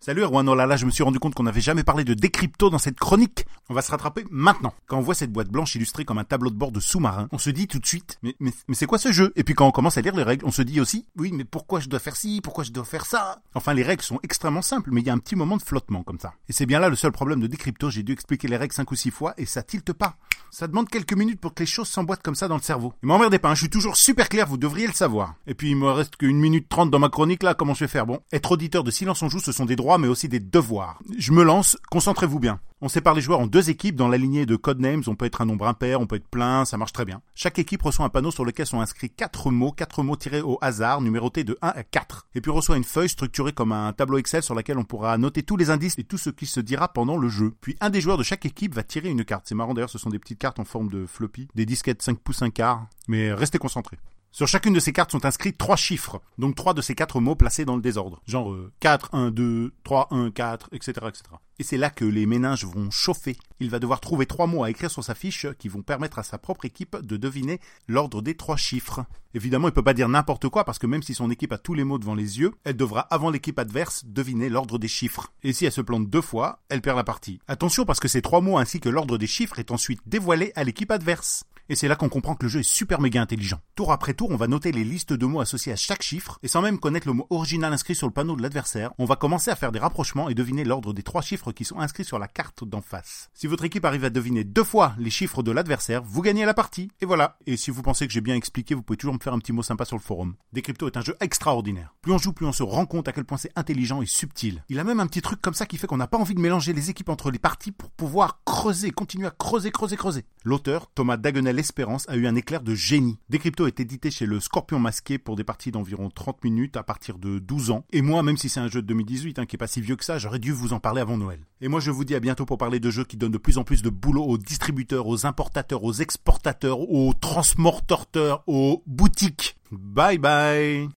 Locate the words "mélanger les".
106.40-106.88